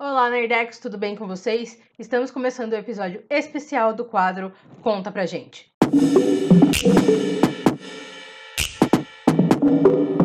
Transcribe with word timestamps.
Olá, 0.00 0.30
Nerdex, 0.30 0.78
tudo 0.78 0.96
bem 0.96 1.16
com 1.16 1.26
vocês? 1.26 1.76
Estamos 1.98 2.30
começando 2.30 2.72
o 2.72 2.76
episódio 2.76 3.24
especial 3.28 3.92
do 3.92 4.04
quadro 4.04 4.52
Conta 4.80 5.10
Pra 5.10 5.26
Gente. 5.26 5.72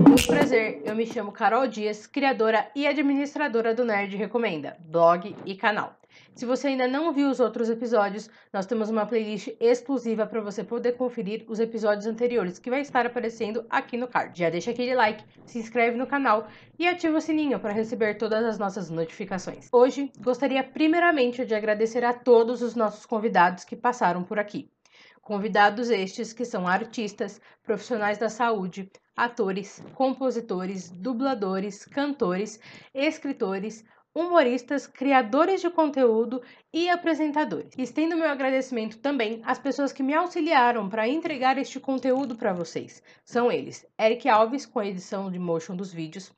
Muito 0.07 0.27
prazer, 0.27 0.83
eu 0.85 0.95
me 0.95 1.07
chamo 1.07 1.31
Carol 1.31 1.65
Dias, 1.65 2.05
criadora 2.05 2.69
e 2.75 2.85
administradora 2.85 3.73
do 3.73 3.83
Nerd 3.83 4.15
Recomenda, 4.15 4.77
blog 4.79 5.35
e 5.43 5.55
canal. 5.55 5.97
Se 6.35 6.45
você 6.45 6.69
ainda 6.69 6.87
não 6.87 7.13
viu 7.13 7.29
os 7.29 7.39
outros 7.39 7.69
episódios, 7.69 8.29
nós 8.51 8.65
temos 8.65 8.89
uma 8.89 9.05
playlist 9.05 9.49
exclusiva 9.59 10.25
para 10.25 10.41
você 10.41 10.63
poder 10.63 10.93
conferir 10.93 11.45
os 11.47 11.59
episódios 11.59 12.07
anteriores, 12.07 12.59
que 12.59 12.69
vai 12.69 12.81
estar 12.81 13.05
aparecendo 13.05 13.65
aqui 13.69 13.97
no 13.97 14.07
card. 14.07 14.37
Já 14.37 14.49
deixa 14.49 14.71
aquele 14.71 14.95
like, 14.95 15.23
se 15.45 15.59
inscreve 15.59 15.97
no 15.97 16.07
canal 16.07 16.47
e 16.77 16.87
ativa 16.87 17.17
o 17.17 17.21
sininho 17.21 17.59
para 17.59 17.71
receber 17.71 18.15
todas 18.15 18.43
as 18.43 18.57
nossas 18.57 18.89
notificações. 18.89 19.69
Hoje, 19.71 20.11
gostaria 20.19 20.63
primeiramente 20.63 21.45
de 21.45 21.53
agradecer 21.53 22.03
a 22.03 22.13
todos 22.13 22.61
os 22.61 22.75
nossos 22.75 23.05
convidados 23.05 23.63
que 23.63 23.75
passaram 23.75 24.23
por 24.23 24.39
aqui. 24.39 24.71
Convidados 25.21 25.89
estes 25.89 26.33
que 26.33 26.43
são 26.43 26.67
artistas, 26.67 27.39
profissionais 27.63 28.17
da 28.17 28.27
saúde, 28.27 28.91
atores, 29.15 29.81
compositores, 29.93 30.89
dubladores, 30.89 31.85
cantores, 31.85 32.59
escritores, 32.93 33.85
humoristas, 34.15 34.85
criadores 34.85 35.61
de 35.61 35.69
conteúdo 35.69 36.41
e 36.71 36.87
apresentadores. 36.87 37.73
Estendo 37.77 38.15
meu 38.15 38.29
agradecimento 38.29 38.99
também 38.99 39.41
às 39.43 39.57
pessoas 39.57 39.91
que 39.91 40.03
me 40.03 40.13
auxiliaram 40.13 40.87
para 40.87 41.07
entregar 41.07 41.57
este 41.57 41.79
conteúdo 41.79 42.35
para 42.35 42.53
vocês. 42.53 43.01
São 43.25 43.51
eles: 43.51 43.85
Eric 43.99 44.29
Alves 44.29 44.65
com 44.65 44.79
a 44.79 44.87
edição 44.87 45.31
de 45.31 45.39
motion 45.39 45.75
dos 45.75 45.91
vídeos, 45.91 46.31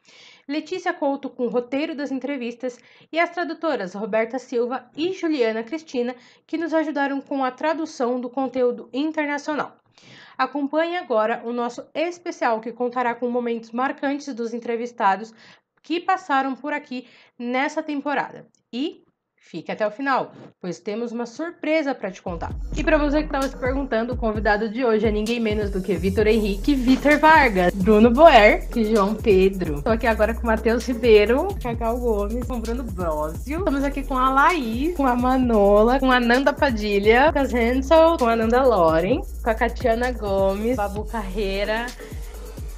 Letícia 0.48 0.94
Couto 0.94 1.30
com 1.30 1.48
o 1.48 1.50
roteiro 1.50 1.96
das 1.96 2.12
entrevistas 2.12 2.80
e 3.12 3.20
as 3.20 3.32
tradutoras 3.32 3.94
Roberta 3.94 4.40
Silva 4.40 4.90
e 4.96 5.12
Juliana 5.12 5.64
Cristina, 5.64 6.16
que 6.48 6.58
nos 6.58 6.74
ajudaram 6.74 7.20
com 7.20 7.44
a 7.44 7.52
tradução 7.52 8.22
do 8.22 8.30
conteúdo 8.30 8.90
internacional. 8.94 9.76
Acompanhe 10.38 10.98
agora 10.98 11.42
o 11.46 11.54
nosso 11.54 11.86
especial 11.94 12.60
que 12.60 12.74
contará 12.74 13.16
com 13.16 13.30
momentos 13.30 13.72
marcantes 13.72 14.34
dos 14.34 14.54
entrevistados 14.54 15.34
que 15.86 16.02
passaram 16.02 16.56
por 16.56 16.74
aqui 16.74 17.08
nessa 17.38 17.82
temporada. 17.82 18.48
E 18.74 19.06
fique 19.38 19.72
até 19.72 19.86
o 19.86 19.92
final, 19.92 20.34
pois 20.60 20.80
temos 20.80 21.12
uma 21.12 21.28
surpresa 21.28 21.94
para 21.94 22.10
te 22.10 22.20
contar. 22.20 22.52
E 22.76 22.84
para 22.84 22.98
você 22.98 23.20
que 23.20 23.28
estava 23.28 23.48
se 23.48 23.56
perguntando, 23.56 24.14
o 24.14 24.18
convidado 24.18 24.68
de 24.68 24.84
hoje 24.84 25.06
é 25.08 25.12
ninguém 25.12 25.40
menos 25.40 25.70
do 25.70 25.84
que 25.84 25.94
Vitor 25.94 26.26
Henrique, 26.26 26.74
Vitor 26.74 27.20
Vargas, 27.20 27.72
Bruno 27.76 28.10
Boer 28.10 28.68
e 28.76 28.86
João 28.86 29.14
Pedro. 29.14 29.76
Estou 29.76 29.94
aqui 29.94 30.08
agora 30.08 30.34
com 30.34 30.48
Matheus 30.48 30.88
Ribeiro, 30.88 31.50
Cacau 31.62 32.00
Gomes, 32.00 32.48
com 32.48 32.60
Bruno 32.60 32.82
Brosio. 32.82 33.60
Estamos 33.60 33.84
aqui 33.84 34.02
com 34.02 34.18
a 34.18 34.32
Laís, 34.32 34.98
com 34.98 35.06
a 35.06 35.16
Manola, 35.16 36.00
com 36.00 36.12
a 36.12 36.20
Nanda 36.20 36.52
Padilha, 36.52 37.32
com 37.32 37.38
a 37.38 37.44
Hansel, 37.44 38.18
com 38.18 38.28
a 38.28 38.36
Nanda 38.36 38.64
Loren, 38.64 39.22
com 39.44 39.50
a 39.52 39.54
Catiana 39.54 40.12
Gomes, 40.12 40.76
Babu 40.76 41.06
Carreira, 41.06 41.86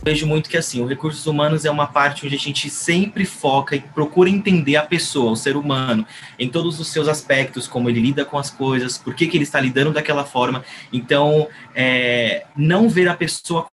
vejo 0.08 0.26
muito 0.26 0.50
que 0.50 0.56
assim, 0.56 0.82
o 0.82 0.86
recursos 0.86 1.28
humanos 1.28 1.66
é 1.66 1.70
uma 1.70 1.86
parte 1.86 2.26
onde 2.26 2.36
a 2.36 2.40
gente 2.40 2.70
sempre 2.70 3.26
foca 3.26 3.76
e 3.76 3.82
procura 3.82 4.30
entender 4.30 4.78
a 4.78 4.84
pessoa, 4.84 5.32
o 5.32 5.36
ser 5.36 5.58
humano, 5.58 6.06
em 6.40 6.48
todos 6.48 6.80
os 6.80 6.88
seus 6.88 7.10
aspectos, 7.10 7.68
como 7.68 7.90
ele 7.90 8.00
lida 8.00 8.24
com 8.24 8.38
as 8.38 8.50
coisas, 8.50 8.98
por 8.98 9.14
que, 9.14 9.28
que 9.28 9.36
ele 9.36 9.44
está 9.44 9.60
lidando 9.60 9.92
daquela 9.92 10.24
forma. 10.24 10.64
Então, 10.94 11.50
é, 11.76 12.46
não 12.56 12.88
ver 12.88 13.10
a 13.10 13.14
pessoa 13.14 13.66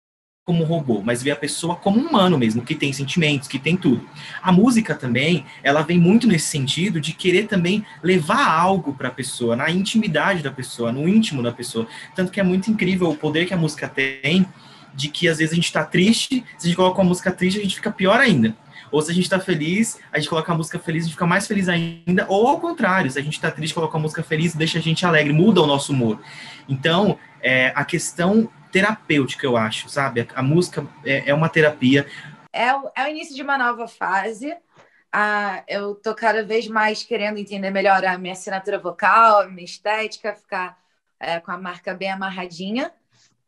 como 0.44 0.64
robô, 0.64 1.04
mas 1.04 1.22
ver 1.22 1.32
a 1.32 1.36
pessoa 1.36 1.76
como 1.76 2.00
um 2.00 2.08
humano 2.08 2.36
mesmo, 2.36 2.64
que 2.64 2.74
tem 2.74 2.92
sentimentos, 2.92 3.48
que 3.48 3.60
tem 3.60 3.78
tudo. 3.78 4.04
A 4.42 4.52
música 4.52 4.96
também, 4.96 5.46
ela 5.62 5.84
vem 5.84 6.00
muito 6.00 6.28
nesse 6.28 6.48
sentido 6.48 7.00
de 7.00 7.14
querer 7.14 7.46
também 7.46 7.86
levar 8.02 8.50
algo 8.50 8.94
para 8.94 9.10
a 9.10 9.12
pessoa, 9.12 9.56
na 9.56 9.70
intimidade 9.70 10.42
da 10.42 10.52
pessoa, 10.52 10.92
no 10.92 11.08
íntimo 11.08 11.44
da 11.44 11.52
pessoa. 11.52 11.88
Tanto 12.16 12.32
que 12.32 12.40
é 12.40 12.44
muito 12.44 12.72
incrível 12.72 13.12
o 13.12 13.16
poder 13.16 13.46
que 13.46 13.54
a 13.54 13.58
música 13.58 13.88
tem 13.88 14.48
de 14.94 15.10
que 15.10 15.28
às 15.28 15.38
vezes 15.38 15.52
a 15.52 15.56
gente 15.56 15.66
está 15.66 15.84
triste, 15.84 16.46
se 16.58 16.66
a 16.66 16.68
gente 16.68 16.76
coloca 16.76 17.02
uma 17.02 17.08
música 17.10 17.32
triste, 17.32 17.60
a 17.60 17.64
gente 17.64 17.76
fica 17.76 17.92
pior 17.92 18.20
ainda. 18.20 18.56
Ou 18.92 19.02
se 19.02 19.10
a 19.10 19.14
gente 19.14 19.24
está 19.24 19.40
feliz, 19.40 20.00
a 20.12 20.20
gente 20.20 20.30
coloca 20.30 20.52
a 20.52 20.56
música 20.56 20.78
feliz, 20.78 21.04
a 21.04 21.06
gente 21.06 21.16
fica 21.16 21.26
mais 21.26 21.48
feliz 21.48 21.68
ainda. 21.68 22.28
Ou 22.30 22.48
ao 22.48 22.60
contrário, 22.60 23.10
se 23.10 23.18
a 23.18 23.24
gente 23.24 23.34
está 23.34 23.50
triste, 23.50 23.74
coloca 23.74 23.98
a 23.98 24.00
música 24.00 24.22
feliz, 24.22 24.54
deixa 24.54 24.78
a 24.78 24.82
gente 24.82 25.04
alegre, 25.04 25.34
muda 25.34 25.62
o 25.62 25.66
nosso 25.66 25.92
humor. 25.92 26.22
Então, 26.70 27.18
é, 27.42 27.74
a 27.76 27.84
questão 27.84 28.48
terapêutica, 28.72 29.48
eu 29.48 29.58
acho, 29.58 29.90
sabe? 29.90 30.22
A, 30.22 30.28
a 30.36 30.44
música 30.44 30.88
é, 31.04 31.30
é, 31.30 31.34
uma 31.34 31.50
terapia. 31.50 32.06
É 32.52 32.72
o, 32.76 32.92
é 32.96 33.06
o 33.06 33.08
início 33.08 33.36
de 33.36 33.42
uma 33.42 33.58
nova 33.58 33.88
fase. 33.88 34.56
Ah, 35.12 35.64
eu 35.68 35.96
tô 35.96 36.14
cada 36.14 36.44
vez 36.44 36.68
mais 36.68 37.04
querendo 37.04 37.38
entender 37.38 37.72
melhor 37.72 38.06
a 38.06 38.18
minha 38.18 38.34
assinatura 38.34 38.78
vocal, 38.78 39.42
a 39.42 39.48
minha 39.48 39.66
estética, 39.66 40.36
ficar 40.36 40.78
é, 41.20 41.40
com 41.40 41.52
a 41.52 41.58
marca 41.58 41.94
bem 41.94 42.12
amarradinha. 42.12 42.92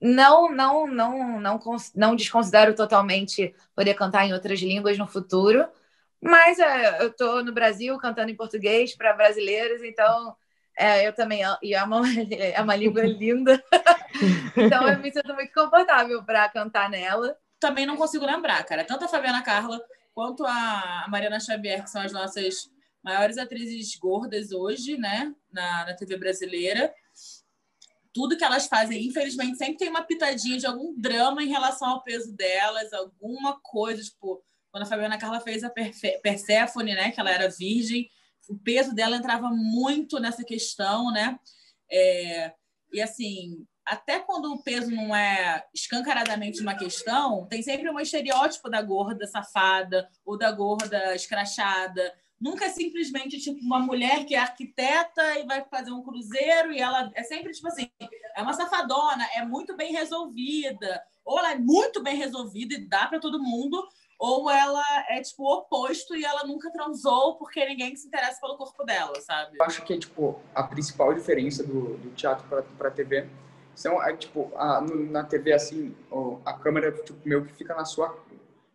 Não, 0.01 0.51
não, 0.51 0.88
não, 0.88 1.39
não, 1.39 1.59
não 1.95 2.16
desconsidero 2.16 2.75
totalmente 2.75 3.56
poder 3.75 3.94
cantar 3.94 4.25
em 4.25 4.33
outras 4.33 4.59
línguas 4.59 4.97
no 4.97 5.07
futuro, 5.07 5.67
mas 6.22 6.59
é, 6.59 7.01
eu 7.01 7.07
estou 7.07 7.44
no 7.44 7.53
Brasil 7.53 7.97
cantando 7.97 8.29
em 8.31 8.35
português 8.35 8.95
para 8.95 9.13
brasileiros, 9.13 9.81
então 9.83 10.35
é, 10.78 11.07
eu 11.07 11.13
também 11.13 11.41
e 11.61 11.73
é 11.73 11.83
uma, 11.83 12.01
é 12.31 12.61
uma 12.61 12.75
língua 12.75 13.03
linda, 13.03 13.63
então 14.57 14.88
eu 14.88 15.00
me 15.00 15.11
sinto 15.11 15.33
muito 15.33 15.53
confortável 15.53 16.23
para 16.23 16.50
cantar 16.50 16.89
nela. 16.89 17.38
Também 17.59 17.85
não 17.85 17.95
consigo 17.95 18.25
lembrar, 18.25 18.63
cara. 18.66 18.83
Tanto 18.83 19.06
a 19.06 19.07
Fabiana 19.07 19.41
Carla 19.41 19.81
quanto 20.13 20.45
a 20.45 21.06
Mariana 21.09 21.39
Xavier, 21.39 21.83
que 21.83 21.89
são 21.89 22.01
as 22.01 22.12
nossas 22.12 22.69
maiores 23.01 23.38
atrizes 23.38 23.95
gordas 23.95 24.51
hoje, 24.51 24.97
né, 24.97 25.33
na, 25.51 25.85
na 25.85 25.94
TV 25.94 26.17
brasileira 26.17 26.94
tudo 28.16 28.38
que 28.38 28.46
elas 28.46 28.66
fazem, 28.66 29.06
infelizmente, 29.06 29.58
sempre 29.58 29.76
tem 29.76 29.90
uma 29.90 30.02
pitadinha 30.02 30.58
de 30.58 30.66
algum 30.66 30.98
drama 30.98 31.44
em 31.44 31.50
relação 31.50 31.90
ao 31.90 32.02
peso 32.02 32.34
delas, 32.34 32.94
alguma 32.94 33.59
coisa, 33.62 34.02
tipo, 34.02 34.42
quando 34.72 34.84
a 34.84 34.86
Fabiana 34.86 35.18
Carla 35.18 35.42
fez 35.42 35.66
a 35.66 35.70
Perséfone, 36.24 36.94
né, 36.94 37.12
que 37.12 37.20
ela 37.20 37.30
era 37.30 37.50
virgem, 37.50 38.09
o 38.48 38.58
peso 38.58 38.96
dela 38.96 39.18
entrava 39.18 39.50
muito 39.50 40.18
nessa 40.18 40.46
questão, 40.46 41.12
né? 41.12 41.38
É, 41.92 42.54
e 42.94 43.02
assim, 43.02 43.68
até 43.86 44.18
quando 44.20 44.54
o 44.54 44.64
peso 44.64 44.90
não 44.92 45.14
é 45.14 45.66
escancaradamente 45.74 46.62
uma 46.62 46.75
questão, 46.75 47.46
tem 47.48 47.62
sempre 47.62 47.90
um 47.90 48.00
estereótipo 48.00 48.70
da 48.70 48.81
gorda 48.81 49.28
safada 49.28 50.08
ou 50.24 50.38
da 50.38 50.52
gorda 50.54 51.14
escrachada 51.14 52.14
Nunca 52.45 52.66
é 52.66 52.69
simplesmente 52.69 53.39
tipo 53.39 53.59
uma 53.66 53.79
mulher 53.79 54.23
que 54.23 54.35
é 54.35 54.38
arquiteta 54.38 55.39
e 55.39 55.47
vai 55.47 55.63
fazer 55.63 55.89
um 55.89 56.03
cruzeiro 56.03 56.72
e 56.72 56.79
ela 56.79 57.11
é 57.16 57.23
sempre 57.23 57.51
tipo 57.51 57.67
assim, 57.67 57.89
é 58.35 58.39
uma 58.44 58.53
safadona, 58.53 59.25
é 59.35 59.44
muito 59.44 59.75
bem 59.75 59.91
resolvida, 59.91 61.01
ou 61.25 61.39
ela 61.39 61.53
é 61.53 61.57
muito 61.57 62.03
bem 62.03 62.16
resolvida 62.16 62.75
e 62.75 62.88
dá 62.88 63.07
para 63.07 63.19
todo 63.19 63.41
mundo, 63.41 63.83
ou 64.19 64.47
ela 64.47 64.83
é 65.09 65.19
tipo 65.22 65.41
o 65.41 65.53
oposto 65.56 66.16
e 66.16 66.23
ela 66.23 66.45
nunca 66.45 66.72
transou 66.72 67.35
porque 67.35 67.66
ninguém 67.66 67.95
se 67.95 68.06
interessa 68.06 68.39
pelo 68.39 68.57
corpo 68.57 68.83
dela, 68.83 69.19
sabe? 69.22 69.57
Eu 69.57 69.66
acho 69.66 69.83
que 69.83 69.97
tipo 69.97 70.39
a 70.53 70.62
principal 70.62 71.16
diferença 71.16 71.63
do, 71.63 71.97
do 71.97 72.12
teatro 72.12 72.47
para 72.77 72.91
TV 72.91 73.27
são 73.73 74.00
é, 74.03 74.16
tipo 74.16 74.51
a, 74.56 74.81
na 74.81 75.23
TV 75.23 75.51
assim 75.51 75.95
a 76.45 76.53
câmera 76.53 76.91
tipo 76.91 77.27
meio 77.27 77.44
que 77.44 77.53
fica 77.53 77.73
na 77.73 77.85
sua 77.85 78.16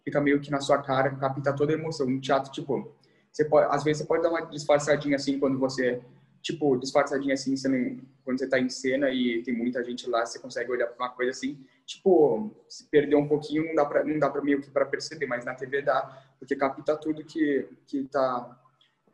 fica 0.05 0.21
meio 0.21 0.41
que 0.41 0.51
na 0.51 0.61
sua 0.61 0.83
cara 0.83 1.15
capta 1.15 1.53
toda 1.53 1.73
a 1.73 1.77
emoção 1.79 2.11
no 2.11 2.21
teatro 2.21 2.51
tipo 2.51 2.99
você 3.33 3.45
pode, 3.45 3.75
às 3.75 3.85
vezes 3.85 4.03
você 4.03 4.09
pode 4.09 4.23
dar 4.23 4.31
uma 4.31 4.43
disfarçadinha 4.43 5.17
assim 5.17 5.39
quando 5.39 5.59
você, 5.59 6.01
tipo, 6.43 6.77
disfarçadinha 6.77 7.35
assim, 7.35 7.57
você 7.57 7.69
não, 7.69 8.01
quando 8.25 8.39
você 8.39 8.49
tá 8.49 8.59
em 8.59 8.69
cena 8.69 9.11
e 9.11 9.43
tem 9.43 9.55
muita 9.55 9.83
gente 9.85 10.09
lá, 10.09 10.27
você 10.27 10.39
consegue 10.39 10.71
olhar 10.71 10.87
para 10.89 11.05
uma 11.05 11.13
coisa 11.15 11.31
assim, 11.31 11.59
tipo, 11.87 12.51
se 12.69 12.85
perder 12.89 13.17
um 13.17 13.29
pouquinho 13.29 13.67
não 13.67 13.75
dá 13.75 13.85
para 13.85 14.05
não 14.05 14.19
dá 14.19 14.29
para 14.29 14.43
meio 14.43 14.61
que 14.61 14.71
para 14.71 14.87
perceber, 14.87 15.27
mas 15.27 15.45
na 15.45 15.55
TV 15.55 15.83
dá, 15.83 16.25
porque 16.39 16.57
capta 16.57 16.97
tudo 16.97 17.25
que 17.25 17.69
que 17.87 18.05
tá 18.05 18.59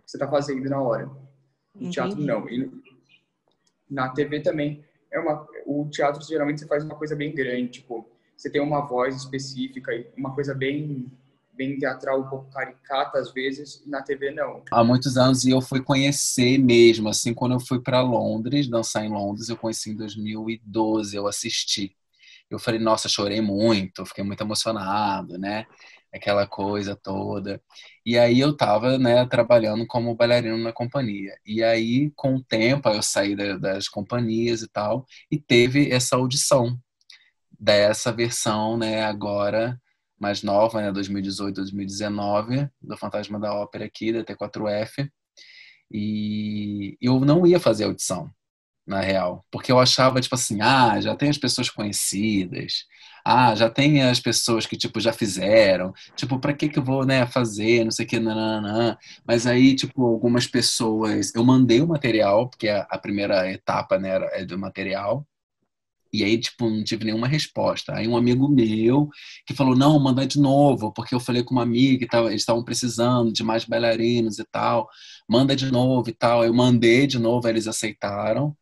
que 0.04 0.10
você 0.10 0.19
tá 0.19 0.28
fazendo 0.28 0.69
na 0.69 0.81
hora. 0.81 1.10
No 1.74 1.91
teatro 1.91 2.21
não. 2.21 2.48
E 2.48 2.71
na 3.91 4.09
TV 4.10 4.41
também 4.41 4.84
é 5.10 5.19
uma 5.19 5.47
o 5.66 5.89
teatro 5.91 6.22
geralmente 6.22 6.60
você 6.60 6.66
faz 6.66 6.84
uma 6.84 6.95
coisa 6.95 7.15
bem 7.15 7.34
grande, 7.34 7.80
tipo, 7.80 8.09
você 8.36 8.48
tem 8.51 8.60
uma 8.60 8.80
voz 8.86 9.16
específica 9.16 9.95
e 9.95 10.07
uma 10.16 10.34
coisa 10.34 10.54
bem 10.54 11.10
bem 11.56 11.78
teatral, 11.78 12.20
um 12.20 12.28
pouco 12.28 12.50
caricata 12.50 13.18
às 13.18 13.32
vezes, 13.32 13.82
e 13.84 13.91
na 13.91 14.03
TV 14.03 14.30
não. 14.30 14.62
Há 14.70 14.84
muitos 14.84 15.16
anos 15.16 15.44
e 15.44 15.50
eu 15.50 15.60
fui 15.60 15.82
conhecer 15.82 16.58
mesmo, 16.58 17.08
assim, 17.08 17.32
quando 17.32 17.53
eu 17.53 17.60
fui 17.60 17.80
para 17.80 18.00
Londres, 18.00 18.68
dançar 18.68 19.04
em 19.04 19.08
Londres, 19.08 19.48
eu 19.48 19.56
conheci 19.56 19.91
em 19.91 19.97
2012, 19.97 21.16
eu 21.16 21.26
assisti. 21.26 21.97
Eu 22.48 22.58
falei, 22.58 22.78
nossa, 22.78 23.08
chorei 23.08 23.41
muito, 23.41 24.06
fiquei 24.06 24.22
muito 24.22 24.41
emocionado, 24.41 25.36
né? 25.38 25.66
Aquela 26.14 26.47
coisa 26.47 26.94
toda. 26.94 27.60
E 28.04 28.16
aí 28.16 28.38
eu 28.38 28.56
tava, 28.56 28.98
né, 28.98 29.26
trabalhando 29.26 29.86
como 29.86 30.14
bailarino 30.14 30.56
na 30.56 30.72
companhia. 30.72 31.36
E 31.44 31.62
aí, 31.62 32.10
com 32.14 32.36
o 32.36 32.44
tempo, 32.44 32.88
eu 32.88 33.02
saí 33.02 33.34
das 33.59 33.88
companhias 33.88 34.62
e 34.62 34.68
tal, 34.68 35.04
e 35.30 35.38
teve 35.38 35.91
essa 35.91 36.16
audição 36.16 36.78
dessa 37.59 38.12
versão, 38.12 38.76
né, 38.76 39.02
agora 39.02 39.80
mais 40.18 40.42
nova, 40.42 40.80
né, 40.80 40.92
2018, 40.92 41.54
2019, 41.57 42.68
do 42.80 42.97
Fantasma 42.97 43.39
da 43.39 43.54
Ópera 43.54 43.84
aqui, 43.84 44.13
da 44.13 44.24
T4F. 44.24 45.09
E 45.91 46.97
eu 47.01 47.21
não 47.21 47.47
ia 47.47 47.60
fazer 47.60 47.84
audição, 47.84 48.30
na 48.86 49.01
real, 49.01 49.45
porque 49.51 49.72
eu 49.72 49.80
achava, 49.80 50.21
tipo 50.21 50.34
assim, 50.36 50.60
ah, 50.60 51.01
já 51.01 51.16
tem 51.16 51.28
as 51.28 51.39
pessoas 51.39 51.68
conhecidas, 51.68 52.84
ah, 53.24 53.54
já 53.57 53.68
tem 53.68 54.03
as 54.04 54.21
pessoas 54.21 54.65
que, 54.66 54.77
tipo, 54.77 55.01
já 55.01 55.13
fizeram, 55.13 55.92
tipo, 56.15 56.39
pra 56.39 56.53
que 56.54 56.69
que 56.69 56.78
eu 56.78 56.84
vou, 56.84 57.04
né, 57.04 57.27
fazer, 57.27 57.83
não 57.84 57.91
sei 57.91 58.07
que, 58.07 58.21
nananã. 58.21 58.97
Mas 59.27 59.47
aí, 59.47 59.74
tipo, 59.74 60.04
algumas 60.07 60.47
pessoas, 60.47 61.34
eu 61.34 61.45
mandei 61.45 61.80
o 61.80 61.89
material, 61.89 62.48
porque 62.48 62.69
a, 62.69 62.83
a 62.83 62.97
primeira 62.98 63.51
etapa, 63.51 63.98
né, 63.98 64.10
é 64.33 64.45
do 64.45 64.57
material, 64.59 65.27
e 66.12 66.24
aí, 66.24 66.38
tipo, 66.38 66.68
não 66.68 66.84
tive 66.84 67.04
nenhuma 67.04 67.26
resposta. 67.26 67.94
Aí 67.94 68.08
um 68.08 68.16
amigo 68.16 68.48
meu 68.48 69.08
que 69.47 69.54
falou, 69.54 69.76
não, 69.76 69.98
manda 69.98 70.26
de 70.26 70.38
novo, 70.41 70.92
porque 70.92 71.14
eu 71.14 71.20
falei 71.20 71.42
com 71.42 71.53
uma 71.54 71.62
amiga 71.62 72.06
que 72.06 72.16
eles 72.16 72.42
estavam 72.42 72.64
precisando 72.64 73.32
de 73.32 73.42
mais 73.42 73.64
bailarinos 73.64 74.38
e 74.38 74.44
tal. 74.44 74.88
Manda 75.28 75.54
de 75.56 75.70
novo 75.70 76.08
e 76.08 76.12
tal. 76.12 76.44
Eu 76.44 76.54
mandei 76.54 77.06
de 77.06 77.18
novo, 77.18 77.48
eles 77.48 77.66
aceitaram. 77.66 78.56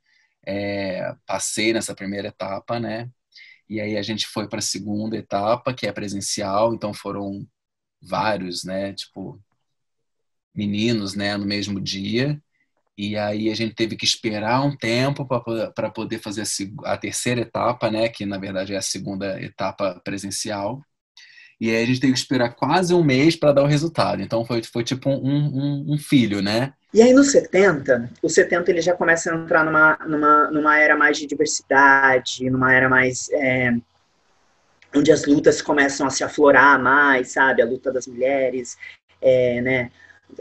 É, 0.46 1.14
passei 1.26 1.73
nessa 1.73 1.94
primeira 1.94 2.29
etapa, 2.29 2.81
né? 2.81 3.11
E 3.69 3.81
aí 3.81 3.97
a 3.97 4.02
gente 4.02 4.26
foi 4.26 4.49
para 4.49 4.58
a 4.58 4.62
segunda 4.62 5.17
etapa, 5.17 5.75
que 5.75 5.87
é 5.87 5.93
presencial. 5.93 6.75
Então 6.75 6.93
foram 6.94 7.47
vários, 8.02 8.64
né? 8.64 8.93
Tipo, 8.94 9.40
meninos, 10.55 11.14
né? 11.14 11.37
No 11.37 11.47
mesmo 11.47 11.81
dia. 11.81 12.40
E 12.96 13.17
aí 13.17 13.50
a 13.50 13.55
gente 13.55 13.75
teve 13.75 13.96
que 13.96 14.05
esperar 14.05 14.64
um 14.64 14.76
tempo 14.76 15.26
para 15.26 15.91
poder 15.91 16.19
fazer 16.20 16.43
a, 16.43 16.93
a, 16.93 16.96
terceira 16.96 17.41
etapa, 17.41 17.91
né? 17.91 18.08
Que 18.08 18.25
na 18.25 18.38
verdade 18.38 18.73
é 18.73 18.76
a 18.76 18.82
segunda 18.82 19.41
etapa 19.43 20.00
presencial. 20.05 20.81
E 21.61 21.70
aí 21.70 21.82
a 21.82 21.87
gente 21.87 22.00
teve 22.00 22.12
que 22.12 22.19
esperar 22.19 22.55
quase 22.55 22.94
um 22.94 23.02
mês 23.02 23.37
para 23.37 23.52
dar 23.52 23.62
o 23.62 23.67
resultado. 23.67 24.23
Então 24.23 24.44
foi, 24.44 24.62
foi 24.62 24.85
tipo 24.85 25.11
um, 25.11 25.14
um, 25.17 25.94
um, 25.94 25.99
filho, 25.99 26.41
né? 26.41 26.73
E 26.93 27.02
aí 27.02 27.12
no 27.12 27.25
70, 27.25 28.11
o 28.23 28.29
70 28.29 28.70
ele 28.70 28.81
já 28.81 28.94
começa 28.94 29.32
a 29.32 29.37
entrar 29.37 29.64
numa, 29.64 29.99
numa, 30.06 30.50
numa 30.50 30.79
era 30.79 30.97
mais 30.97 31.19
de 31.19 31.26
diversidade, 31.26 32.49
numa 32.49 32.73
era 32.73 32.88
mais. 32.88 33.29
É, 33.32 33.75
onde 34.94 35.11
as 35.11 35.25
lutas 35.25 35.61
começam 35.61 36.06
a 36.06 36.11
se 36.11 36.23
aflorar 36.23 36.81
mais, 36.81 37.32
sabe? 37.32 37.61
A 37.61 37.67
luta 37.67 37.93
das 37.93 38.06
mulheres, 38.06 38.76
é, 39.20 39.61
né? 39.61 39.90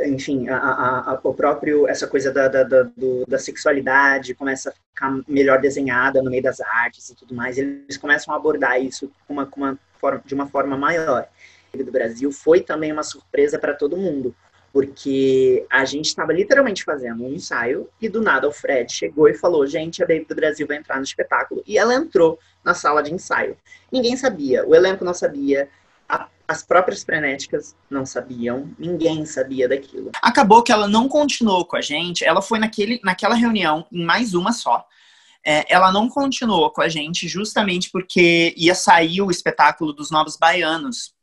Enfim, 0.05 0.47
a, 0.47 0.57
a, 0.57 1.11
a, 1.11 1.19
o 1.23 1.33
próprio, 1.33 1.87
essa 1.87 2.07
coisa 2.07 2.31
da, 2.31 2.47
da, 2.47 2.63
da, 2.63 2.83
do, 2.83 3.25
da, 3.27 3.37
sexualidade 3.37 4.33
começa 4.33 4.69
a 4.69 4.73
ficar 4.73 5.21
melhor 5.27 5.59
desenhada 5.59 6.21
no 6.21 6.31
meio 6.31 6.43
das 6.43 6.59
artes 6.61 7.09
e 7.09 7.15
tudo 7.15 7.35
mais, 7.35 7.57
eles 7.57 7.97
começam 7.97 8.33
a 8.33 8.37
abordar 8.37 8.81
isso 8.81 9.11
com 9.27 9.33
uma, 9.33 9.45
com 9.45 9.61
uma 9.61 9.77
forma, 9.99 10.21
de 10.25 10.33
uma 10.33 10.47
forma 10.47 10.77
maior. 10.77 11.27
do 11.73 11.91
Brasil 11.91 12.31
foi 12.31 12.61
também 12.61 12.91
uma 12.91 13.03
surpresa 13.03 13.59
para 13.59 13.73
todo 13.73 13.97
mundo, 13.97 14.35
porque 14.71 15.65
a 15.69 15.85
gente 15.85 16.07
estava 16.07 16.33
literalmente 16.33 16.83
fazendo 16.83 17.23
um 17.23 17.33
ensaio 17.33 17.87
e 18.01 18.09
do 18.09 18.21
nada 18.21 18.47
o 18.47 18.51
Fred 18.51 18.91
chegou 18.91 19.29
e 19.29 19.33
falou: 19.35 19.67
gente, 19.67 20.01
a 20.01 20.07
Baby 20.07 20.25
do 20.25 20.35
Brasil 20.35 20.65
vai 20.65 20.77
entrar 20.77 20.97
no 20.97 21.03
espetáculo. 21.03 21.61
E 21.67 21.77
ela 21.77 21.93
entrou 21.93 22.39
na 22.63 22.73
sala 22.73 23.03
de 23.03 23.13
ensaio. 23.13 23.55
Ninguém 23.91 24.17
sabia, 24.17 24.65
o 24.65 24.73
elenco 24.73 25.05
não 25.05 25.13
sabia, 25.13 25.69
as 26.47 26.63
próprias 26.63 27.03
frenéticas 27.03 27.75
não 27.89 28.05
sabiam, 28.05 28.69
ninguém 28.77 29.25
sabia 29.25 29.67
daquilo. 29.67 30.11
Acabou 30.21 30.61
que 30.61 30.71
ela 30.71 30.87
não 30.87 31.07
continuou 31.07 31.65
com 31.65 31.77
a 31.77 31.81
gente, 31.81 32.25
ela 32.25 32.41
foi 32.41 32.59
naquele, 32.59 32.99
naquela 33.03 33.35
reunião, 33.35 33.85
em 33.91 34.03
mais 34.03 34.33
uma 34.33 34.51
só. 34.51 34.85
É, 35.45 35.65
ela 35.73 35.91
não 35.91 36.07
continuou 36.07 36.69
com 36.71 36.81
a 36.81 36.87
gente 36.87 37.27
justamente 37.27 37.89
porque 37.91 38.53
ia 38.57 38.75
sair 38.75 39.21
o 39.21 39.31
espetáculo 39.31 39.91
dos 39.91 40.09
Novos 40.09 40.37
Baianos. 40.37 41.13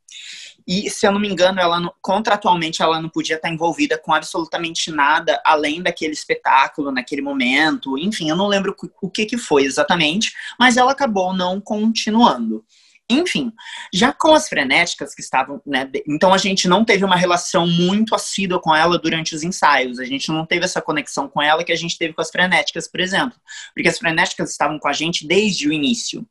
E, 0.66 0.90
se 0.90 1.06
eu 1.06 1.12
não 1.12 1.18
me 1.18 1.28
engano, 1.28 1.58
ela 1.58 1.92
contratualmente 2.02 2.82
ela 2.82 3.00
não 3.00 3.08
podia 3.08 3.36
estar 3.36 3.48
envolvida 3.48 3.96
com 3.96 4.12
absolutamente 4.12 4.90
nada 4.90 5.40
além 5.44 5.82
daquele 5.82 6.12
espetáculo 6.12 6.92
naquele 6.92 7.22
momento. 7.22 7.98
Enfim, 7.98 8.28
eu 8.28 8.36
não 8.36 8.46
lembro 8.46 8.76
o 9.00 9.10
que, 9.10 9.24
que 9.24 9.38
foi 9.38 9.64
exatamente, 9.64 10.32
mas 10.58 10.76
ela 10.76 10.92
acabou 10.92 11.32
não 11.34 11.60
continuando. 11.60 12.64
Enfim, 13.10 13.52
já 13.92 14.12
com 14.12 14.32
as 14.32 14.48
frenéticas 14.48 15.14
que 15.14 15.20
estavam, 15.20 15.60
né? 15.66 15.90
Então 16.06 16.32
a 16.32 16.38
gente 16.38 16.68
não 16.68 16.84
teve 16.84 17.04
uma 17.04 17.16
relação 17.16 17.66
muito 17.66 18.14
assídua 18.14 18.60
com 18.60 18.74
ela 18.74 18.98
durante 18.98 19.34
os 19.34 19.42
ensaios. 19.42 19.98
A 19.98 20.04
gente 20.04 20.30
não 20.30 20.46
teve 20.46 20.64
essa 20.64 20.80
conexão 20.80 21.28
com 21.28 21.42
ela 21.42 21.64
que 21.64 21.72
a 21.72 21.76
gente 21.76 21.98
teve 21.98 22.14
com 22.14 22.22
as 22.22 22.30
frenéticas, 22.30 22.86
por 22.86 23.00
exemplo. 23.00 23.36
Porque 23.74 23.88
as 23.88 23.98
frenéticas 23.98 24.50
estavam 24.50 24.78
com 24.78 24.86
a 24.86 24.92
gente 24.92 25.26
desde 25.26 25.68
o 25.68 25.72
início. 25.72 26.24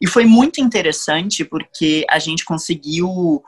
E 0.00 0.06
foi 0.06 0.26
muito 0.26 0.60
interessante 0.60 1.44
porque 1.44 2.04
a 2.10 2.18
gente 2.18 2.44
conseguiu 2.44 3.42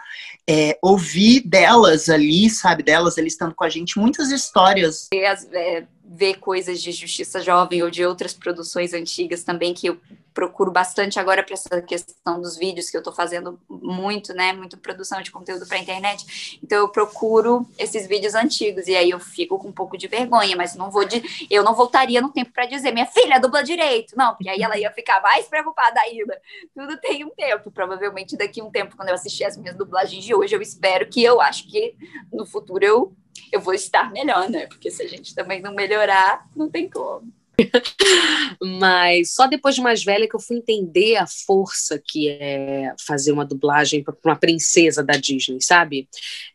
é, 0.48 0.78
ouvir 0.82 1.40
delas 1.40 2.08
ali, 2.08 2.48
sabe? 2.48 2.82
Delas 2.82 3.18
ali 3.18 3.28
estando 3.28 3.54
com 3.54 3.64
a 3.64 3.68
gente, 3.68 3.98
muitas 3.98 4.30
histórias. 4.30 5.08
É, 5.12 5.86
ver 6.08 6.36
coisas 6.36 6.80
de 6.80 6.90
Justiça 6.90 7.40
Jovem 7.40 7.82
ou 7.82 7.90
de 7.90 8.04
outras 8.04 8.32
produções 8.32 8.94
antigas 8.94 9.44
também 9.44 9.74
que 9.74 9.88
eu 9.88 10.00
procuro 10.32 10.70
bastante 10.70 11.18
agora 11.18 11.42
para 11.42 11.54
essa 11.54 11.82
questão 11.82 12.40
dos 12.40 12.56
vídeos 12.56 12.88
que 12.88 12.96
eu 12.96 13.00
estou 13.00 13.12
fazendo 13.12 13.58
muito, 13.68 14.32
né, 14.32 14.52
muito 14.52 14.78
produção 14.78 15.20
de 15.20 15.32
conteúdo 15.32 15.66
para 15.66 15.78
internet. 15.78 16.58
Então 16.62 16.78
eu 16.78 16.88
procuro 16.88 17.68
esses 17.76 18.06
vídeos 18.06 18.36
antigos 18.36 18.86
e 18.86 18.94
aí 18.94 19.10
eu 19.10 19.18
fico 19.18 19.58
com 19.58 19.68
um 19.68 19.72
pouco 19.72 19.98
de 19.98 20.06
vergonha, 20.06 20.56
mas 20.56 20.76
não 20.76 20.92
vou 20.92 21.04
de, 21.04 21.20
eu 21.50 21.64
não 21.64 21.74
voltaria 21.74 22.20
no 22.20 22.30
tempo 22.30 22.52
para 22.52 22.66
dizer 22.66 22.92
minha 22.92 23.06
filha 23.06 23.40
dubla 23.40 23.64
direito, 23.64 24.16
não, 24.16 24.34
porque 24.34 24.48
aí 24.48 24.62
ela 24.62 24.78
ia 24.78 24.92
ficar 24.92 25.20
mais 25.20 25.46
preocupada 25.46 26.00
ainda. 26.00 26.40
Tudo 26.72 26.96
tem 26.98 27.24
um 27.24 27.30
tempo, 27.30 27.70
provavelmente 27.70 28.36
daqui 28.36 28.60
a 28.60 28.64
um 28.64 28.70
tempo 28.70 28.96
quando 28.96 29.08
eu 29.08 29.14
assistir 29.16 29.44
as 29.44 29.56
minhas 29.56 29.76
dublagens 29.76 30.24
de 30.24 30.34
hoje, 30.34 30.54
eu 30.54 30.62
espero 30.62 31.08
que 31.08 31.22
eu 31.22 31.40
acho 31.40 31.68
que 31.68 31.96
no 32.32 32.46
futuro 32.46 32.84
eu 32.84 33.12
eu 33.52 33.60
vou 33.60 33.74
estar 33.74 34.12
melhor, 34.12 34.48
né? 34.48 34.66
Porque 34.66 34.90
se 34.90 35.02
a 35.02 35.08
gente 35.08 35.34
também 35.34 35.60
não 35.60 35.74
melhorar, 35.74 36.46
não 36.56 36.68
tem 36.68 36.88
como. 36.88 37.32
Mas 38.80 39.32
só 39.32 39.46
depois 39.46 39.74
de 39.74 39.80
mais 39.80 40.04
velha 40.04 40.28
que 40.28 40.36
eu 40.36 40.40
fui 40.40 40.58
entender 40.58 41.16
a 41.16 41.26
força 41.26 42.00
que 42.04 42.28
é 42.28 42.94
fazer 43.04 43.32
uma 43.32 43.44
dublagem 43.44 44.02
para 44.02 44.14
uma 44.24 44.36
princesa 44.36 45.02
da 45.02 45.14
Disney, 45.14 45.60
sabe? 45.60 46.08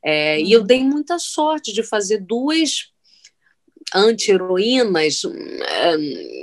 É, 0.04 0.40
E 0.40 0.52
eu 0.52 0.62
uhum. 0.62 0.66
dei 0.66 0.84
muita 0.84 1.20
sorte 1.20 1.74
de 1.74 1.84
fazer 1.84 2.20
duas 2.20 2.93
anti-heroínas, 3.94 5.24
hum, 5.24 5.34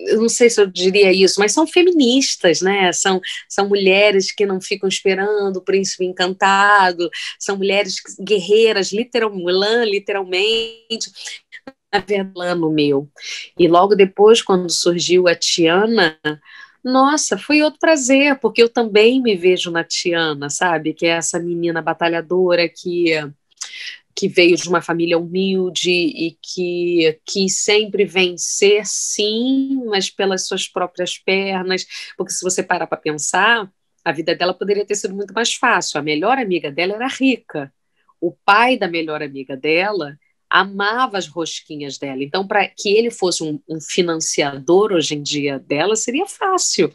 eu 0.06 0.20
não 0.20 0.28
sei 0.28 0.50
se 0.50 0.60
eu 0.60 0.66
diria 0.66 1.12
isso, 1.12 1.38
mas 1.38 1.52
são 1.52 1.66
feministas, 1.66 2.60
né? 2.60 2.92
São, 2.92 3.20
são 3.48 3.68
mulheres 3.68 4.32
que 4.32 4.46
não 4.46 4.60
ficam 4.60 4.88
esperando 4.88 5.56
o 5.56 5.62
príncipe 5.62 6.04
encantado, 6.04 7.08
são 7.38 7.56
mulheres 7.56 7.96
guerreiras, 8.20 8.92
literal, 8.92 9.32
literalmente, 9.84 11.10
no 12.56 12.70
meu. 12.70 13.08
E 13.58 13.68
logo 13.68 13.94
depois, 13.94 14.42
quando 14.42 14.70
surgiu 14.70 15.28
a 15.28 15.34
Tiana, 15.34 16.18
nossa, 16.82 17.36
foi 17.36 17.62
outro 17.62 17.78
prazer, 17.78 18.38
porque 18.40 18.62
eu 18.62 18.68
também 18.68 19.20
me 19.22 19.36
vejo 19.36 19.70
na 19.70 19.84
Tiana, 19.84 20.48
sabe? 20.48 20.94
Que 20.94 21.06
é 21.06 21.10
essa 21.10 21.38
menina 21.38 21.82
batalhadora 21.82 22.68
que 22.68 23.12
que 24.20 24.28
veio 24.28 24.54
de 24.54 24.68
uma 24.68 24.82
família 24.82 25.16
humilde 25.16 25.90
e 25.90 26.36
que 26.42 27.18
quis 27.24 27.56
sempre 27.64 28.04
vencer, 28.04 28.82
sim, 28.84 29.82
mas 29.86 30.10
pelas 30.10 30.46
suas 30.46 30.68
próprias 30.68 31.16
pernas, 31.16 31.86
porque 32.18 32.30
se 32.30 32.44
você 32.44 32.62
parar 32.62 32.86
para 32.86 32.98
pensar, 32.98 33.72
a 34.04 34.12
vida 34.12 34.34
dela 34.36 34.52
poderia 34.52 34.84
ter 34.84 34.94
sido 34.94 35.14
muito 35.14 35.32
mais 35.32 35.54
fácil. 35.54 35.98
A 35.98 36.02
melhor 36.02 36.36
amiga 36.36 36.70
dela 36.70 36.96
era 36.96 37.08
rica. 37.08 37.72
O 38.20 38.30
pai 38.30 38.76
da 38.76 38.86
melhor 38.86 39.22
amiga 39.22 39.56
dela 39.56 40.18
amava 40.50 41.16
as 41.16 41.26
rosquinhas 41.26 41.96
dela. 41.96 42.22
Então, 42.22 42.46
para 42.46 42.68
que 42.68 42.90
ele 42.90 43.10
fosse 43.10 43.42
um, 43.42 43.58
um, 43.66 43.80
financiador 43.80 44.92
hoje 44.92 45.14
em 45.14 45.22
dia 45.22 45.58
dela, 45.58 45.96
seria 45.96 46.26
fácil. 46.26 46.92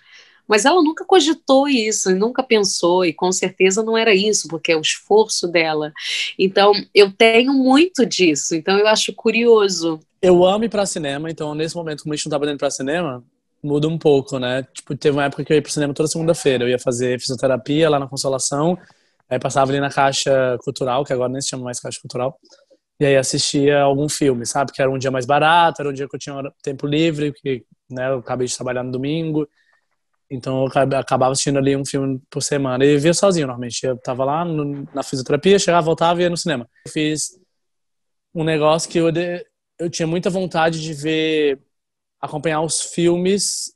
Mas 0.47 0.65
ela 0.65 0.81
nunca 0.81 1.05
cogitou 1.05 1.67
isso, 1.67 2.13
nunca 2.15 2.43
pensou, 2.43 3.05
e 3.05 3.13
com 3.13 3.31
certeza 3.31 3.83
não 3.83 3.97
era 3.97 4.13
isso, 4.13 4.47
porque 4.47 4.71
é 4.71 4.77
o 4.77 4.81
esforço 4.81 5.47
dela. 5.47 5.91
Então, 6.37 6.73
eu 6.93 7.11
tenho 7.11 7.53
muito 7.53 8.05
disso, 8.05 8.55
então 8.55 8.77
eu 8.77 8.87
acho 8.87 9.13
curioso. 9.13 9.99
Eu 10.21 10.45
amo 10.45 10.65
ir 10.65 10.69
para 10.69 10.85
cinema, 10.85 11.29
então 11.29 11.53
nesse 11.55 11.75
momento, 11.75 12.03
como 12.03 12.13
a 12.13 12.15
gente 12.15 12.25
não 12.25 12.29
estava 12.29 12.51
indo 12.51 12.57
para 12.57 12.69
cinema, 12.71 13.23
muda 13.63 13.87
um 13.87 13.97
pouco, 13.97 14.37
né? 14.39 14.63
Tipo, 14.73 14.95
teve 14.95 15.17
uma 15.17 15.25
época 15.25 15.43
que 15.43 15.51
eu 15.51 15.55
ia 15.55 15.61
pro 15.61 15.71
cinema 15.71 15.93
toda 15.93 16.07
segunda-feira, 16.07 16.63
eu 16.63 16.69
ia 16.69 16.79
fazer 16.79 17.19
fisioterapia 17.19 17.89
lá 17.89 17.99
na 17.99 18.07
Consolação, 18.07 18.77
aí 19.29 19.39
passava 19.39 19.71
ali 19.71 19.79
na 19.79 19.89
Caixa 19.89 20.57
Cultural, 20.63 21.03
que 21.03 21.13
agora 21.13 21.31
nem 21.31 21.41
se 21.41 21.49
chama 21.49 21.63
mais 21.63 21.79
Caixa 21.79 21.99
Cultural, 21.99 22.37
e 22.99 23.05
aí 23.05 23.17
assistia 23.17 23.81
algum 23.81 24.07
filme, 24.07 24.45
sabe? 24.45 24.71
Que 24.71 24.81
era 24.81 24.89
um 24.89 24.97
dia 24.97 25.11
mais 25.11 25.25
barato, 25.25 25.81
era 25.81 25.89
um 25.89 25.93
dia 25.93 26.07
que 26.07 26.15
eu 26.15 26.19
tinha 26.19 26.35
tempo 26.63 26.87
livre, 26.87 27.33
que 27.33 27.63
né, 27.89 28.09
eu 28.09 28.19
acabei 28.19 28.47
de 28.47 28.55
trabalhar 28.55 28.83
no 28.83 28.91
domingo. 28.91 29.47
Então 30.29 30.65
eu 30.65 30.97
acabava 30.97 31.31
assistindo 31.31 31.57
ali 31.57 31.75
um 31.75 31.85
filme 31.85 32.21
por 32.29 32.41
semana. 32.41 32.83
E 32.83 32.97
via 32.97 33.13
sozinho, 33.13 33.47
normalmente. 33.47 33.85
Eu 33.85 33.97
tava 33.97 34.25
lá 34.25 34.43
no, 34.43 34.87
na 34.93 35.03
fisioterapia, 35.03 35.59
chegava, 35.59 35.85
voltava 35.85 36.19
e 36.19 36.23
ia 36.23 36.29
no 36.29 36.37
cinema. 36.37 36.67
Eu 36.85 36.91
fiz 36.91 37.39
um 38.33 38.43
negócio 38.43 38.89
que 38.89 38.97
eu, 38.97 39.11
de, 39.11 39.45
eu 39.79 39.89
tinha 39.89 40.07
muita 40.07 40.29
vontade 40.29 40.81
de 40.81 40.93
ver, 40.93 41.59
acompanhar 42.19 42.61
os 42.61 42.81
filmes. 42.81 43.73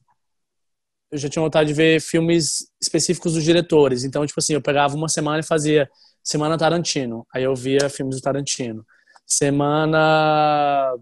Eu 1.11 1.17
já 1.17 1.29
tinha 1.29 1.43
vontade 1.43 1.69
de 1.69 1.73
ver 1.73 2.01
filmes 2.01 2.71
específicos 2.81 3.33
dos 3.33 3.43
diretores. 3.43 4.03
Então, 4.03 4.25
tipo 4.25 4.39
assim, 4.39 4.53
eu 4.53 4.61
pegava 4.61 4.95
uma 4.95 5.09
semana 5.09 5.39
e 5.39 5.43
fazia 5.43 5.89
Semana 6.23 6.57
Tarantino. 6.57 7.25
Aí 7.33 7.43
eu 7.43 7.55
via 7.55 7.89
filmes 7.89 8.17
do 8.17 8.21
Tarantino 8.21 8.85
semana 9.29 10.95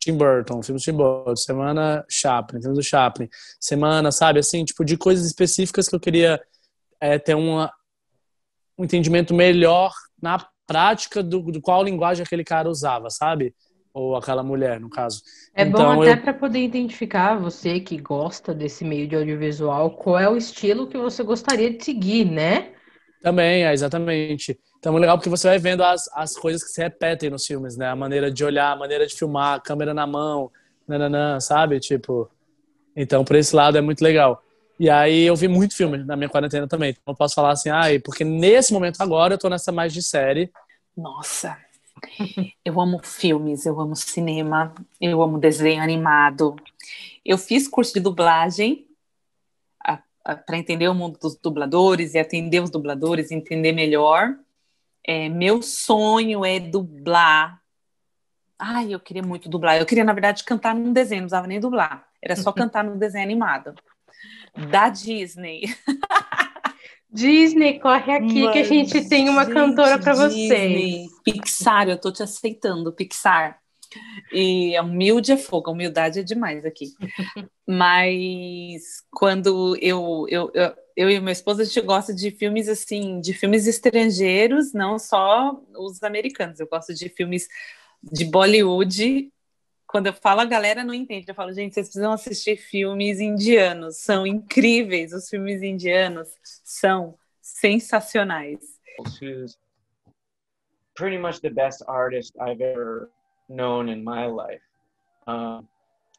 Tim 0.00 0.16
Burton, 0.16 0.62
filmes 0.62 0.82
do 0.82 0.84
Tim 0.84 0.96
Burton, 0.96 1.36
semana 1.36 2.04
Chaplin, 2.08 2.60
filmes 2.60 2.78
do 2.78 2.84
Chaplin, 2.84 3.28
semana, 3.60 4.12
sabe, 4.12 4.38
assim, 4.38 4.64
tipo, 4.64 4.84
de 4.84 4.96
coisas 4.96 5.26
específicas 5.26 5.88
que 5.88 5.94
eu 5.94 6.00
queria 6.00 6.40
é, 7.00 7.18
ter 7.18 7.34
uma, 7.34 7.72
um 8.78 8.84
entendimento 8.84 9.34
melhor 9.34 9.92
na 10.20 10.46
prática 10.66 11.22
do, 11.22 11.40
do 11.40 11.60
qual 11.60 11.82
linguagem 11.82 12.24
aquele 12.24 12.44
cara 12.44 12.68
usava, 12.68 13.08
sabe? 13.10 13.54
Ou 13.94 14.14
aquela 14.14 14.42
mulher, 14.42 14.78
no 14.78 14.90
caso. 14.90 15.22
É 15.54 15.62
então, 15.62 15.94
bom 15.94 16.02
até 16.02 16.12
eu... 16.12 16.22
para 16.22 16.34
poder 16.34 16.62
identificar, 16.62 17.38
você 17.38 17.80
que 17.80 17.96
gosta 17.96 18.52
desse 18.52 18.84
meio 18.84 19.08
de 19.08 19.16
audiovisual, 19.16 19.90
qual 19.92 20.18
é 20.18 20.28
o 20.28 20.36
estilo 20.36 20.86
que 20.86 20.98
você 20.98 21.22
gostaria 21.22 21.70
de 21.70 21.82
seguir, 21.82 22.26
né? 22.26 22.72
Também, 23.22 23.64
é, 23.64 23.72
exatamente. 23.72 24.58
Então 24.78 24.96
é 24.96 25.00
legal 25.00 25.16
porque 25.16 25.30
você 25.30 25.48
vai 25.48 25.58
vendo 25.58 25.82
as, 25.82 26.08
as 26.14 26.36
coisas 26.36 26.62
que 26.62 26.70
se 26.70 26.80
repetem 26.80 27.30
nos 27.30 27.46
filmes, 27.46 27.76
né? 27.76 27.88
A 27.88 27.96
maneira 27.96 28.30
de 28.30 28.44
olhar, 28.44 28.72
a 28.72 28.76
maneira 28.76 29.06
de 29.06 29.14
filmar, 29.14 29.54
a 29.54 29.60
câmera 29.60 29.92
na 29.92 30.06
mão, 30.06 30.50
nananã, 30.86 31.40
sabe? 31.40 31.80
Tipo, 31.80 32.30
então 32.94 33.24
por 33.24 33.36
esse 33.36 33.54
lado 33.54 33.76
é 33.76 33.80
muito 33.80 34.02
legal. 34.02 34.42
E 34.78 34.90
aí 34.90 35.22
eu 35.22 35.34
vi 35.34 35.48
muito 35.48 35.74
filme 35.74 35.98
na 35.98 36.16
minha 36.16 36.28
quarentena 36.28 36.68
também. 36.68 36.90
Então 36.90 37.12
eu 37.12 37.16
posso 37.16 37.34
falar 37.34 37.50
assim, 37.50 37.70
ai, 37.70 37.98
porque 37.98 38.24
nesse 38.24 38.72
momento 38.72 39.00
agora 39.00 39.34
eu 39.34 39.38
tô 39.38 39.48
nessa 39.48 39.72
mais 39.72 39.92
de 39.92 40.02
série. 40.02 40.52
Nossa, 40.96 41.56
eu 42.64 42.80
amo 42.80 43.00
filmes, 43.02 43.66
eu 43.66 43.80
amo 43.80 43.96
cinema, 43.96 44.72
eu 45.00 45.22
amo 45.22 45.38
desenho 45.38 45.82
animado. 45.82 46.54
Eu 47.24 47.38
fiz 47.38 47.66
curso 47.66 47.94
de 47.94 48.00
dublagem 48.00 48.85
para 50.34 50.58
entender 50.58 50.88
o 50.88 50.94
mundo 50.94 51.18
dos 51.20 51.36
dubladores 51.36 52.14
e 52.14 52.18
atender 52.18 52.60
os 52.60 52.70
dubladores, 52.70 53.30
entender 53.30 53.72
melhor. 53.72 54.34
É, 55.06 55.28
meu 55.28 55.62
sonho 55.62 56.44
é 56.44 56.58
dublar. 56.58 57.60
Ai, 58.58 58.92
eu 58.92 58.98
queria 58.98 59.22
muito 59.22 59.48
dublar. 59.48 59.78
Eu 59.78 59.86
queria, 59.86 60.04
na 60.04 60.12
verdade, 60.12 60.42
cantar 60.42 60.74
num 60.74 60.92
desenho, 60.92 61.20
não 61.20 61.26
precisava 61.26 61.46
nem 61.46 61.60
dublar. 61.60 62.06
Era 62.20 62.34
só 62.34 62.50
cantar 62.52 62.82
num 62.82 62.98
desenho 62.98 63.22
animado. 63.22 63.74
Da 64.70 64.88
Disney. 64.88 65.62
Disney, 67.08 67.78
corre 67.78 68.12
aqui 68.12 68.42
Mas, 68.42 68.52
que 68.52 68.58
a 68.58 68.64
gente 68.64 69.08
tem 69.08 69.28
uma 69.28 69.44
gente, 69.44 69.54
cantora 69.54 69.98
para 69.98 70.14
vocês. 70.14 71.06
Pixar, 71.24 71.88
eu 71.88 72.00
tô 72.00 72.10
te 72.10 72.22
aceitando, 72.22 72.92
Pixar. 72.92 73.58
E 74.32 74.76
a 74.76 74.82
humilde 74.82 75.32
é 75.32 75.36
fogo, 75.36 75.70
humildade 75.70 76.20
é 76.20 76.22
demais 76.22 76.64
aqui. 76.64 76.94
Mas 77.66 79.02
quando 79.10 79.76
eu, 79.80 80.26
eu, 80.28 80.50
eu, 80.54 80.76
eu 80.96 81.10
e 81.10 81.20
meu 81.20 81.32
esposo, 81.32 81.62
a 81.62 81.64
gente 81.64 81.80
gosta 81.80 82.14
de 82.14 82.30
filmes 82.30 82.68
assim, 82.68 83.20
de 83.20 83.32
filmes 83.34 83.66
estrangeiros, 83.66 84.72
não 84.72 84.98
só 84.98 85.60
os 85.76 86.02
americanos. 86.02 86.58
Eu 86.60 86.66
gosto 86.66 86.94
de 86.94 87.08
filmes 87.08 87.48
de 88.02 88.24
Bollywood. 88.24 89.32
Quando 89.86 90.08
eu 90.08 90.12
falo, 90.12 90.40
a 90.40 90.44
galera 90.44 90.82
não 90.82 90.94
entende. 90.94 91.26
Eu 91.28 91.34
falo, 91.34 91.52
gente, 91.52 91.74
vocês 91.74 91.88
precisam 91.88 92.12
assistir 92.12 92.56
filmes 92.56 93.20
indianos. 93.20 93.98
São 93.98 94.26
incríveis. 94.26 95.12
Os 95.12 95.28
filmes 95.28 95.62
indianos 95.62 96.28
são 96.64 97.16
sensacionais. 97.40 98.58
Pretty 100.94 101.18
much 101.18 101.40
the 101.40 101.50
best 101.50 101.82
artist 101.86 102.34
I've 102.40 102.62
ever 102.62 103.10
known 103.48 103.88
in 103.88 104.02
my 104.02 104.26
life. 104.26 104.60
Um, 105.26 105.68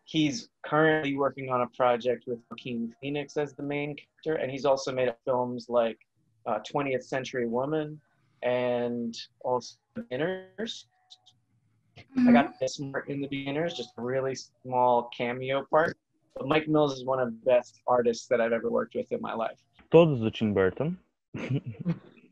he's 0.06 0.50
currently 0.64 1.16
working 1.16 1.50
on 1.50 1.62
a 1.62 1.68
project 1.68 2.26
with 2.28 2.40
Joaquin 2.50 2.94
Phoenix 3.02 3.38
as 3.38 3.54
the 3.54 3.64
main 3.64 3.96
character, 3.96 4.42
and 4.42 4.52
he's 4.52 4.66
also 4.66 4.92
made 4.92 5.14
films 5.26 5.68
like 5.70 5.98
uh, 6.46 6.60
20th 6.60 7.04
Century 7.04 7.48
Woman 7.48 8.00
and 8.44 9.18
also 9.44 9.76
Beginners. 9.94 10.88
Mm-hmm. 11.98 12.30
I 12.30 12.32
got 12.32 12.60
this 12.60 12.78
part 12.78 13.10
in 13.10 13.22
the 13.22 13.28
Beginners, 13.28 13.74
just 13.74 13.92
a 13.98 14.02
really 14.02 14.36
small 14.36 15.10
cameo 15.16 15.66
part. 15.70 15.98
But 16.36 16.48
Mike 16.48 16.68
Mills 16.68 16.94
is 16.94 17.04
one 17.04 17.20
of 17.20 17.28
the 17.30 17.46
best 17.46 17.82
artists 17.88 18.28
that 18.28 18.40
I've 18.40 18.54
ever 18.54 18.70
worked 18.70 18.96
with 18.96 19.12
in 19.12 19.22
my 19.22 19.34
life. 19.34 19.58
Todos 19.92 20.20
do 20.20 20.30
Tim 20.30 20.54
Burton, 20.54 20.98